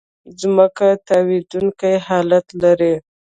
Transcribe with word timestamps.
ځمکه 0.39 0.87
تاوېدونکې 1.07 1.91
حرکت 2.07 2.47
لري. 2.63 2.93